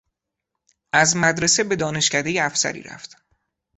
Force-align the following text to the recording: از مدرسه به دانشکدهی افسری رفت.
از 0.93 1.15
مدرسه 1.17 1.63
به 1.63 1.75
دانشکدهی 1.75 2.39
افسری 2.39 2.81
رفت. 2.83 3.15